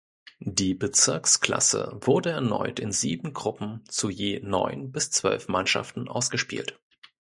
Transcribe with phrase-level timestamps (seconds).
[0.39, 6.79] Die Bezirksklasse wurde erneut in sieben Gruppen zu je neun bis zwölf Mannschaften ausgespielt.